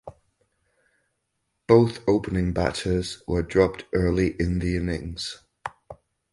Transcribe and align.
Both 1.67 1.99
opening 2.09 2.53
batters 2.53 3.21
were 3.27 3.43
dropped 3.43 3.85
early 3.93 4.31
in 4.39 4.57
the 4.57 4.75
innings. 4.75 5.43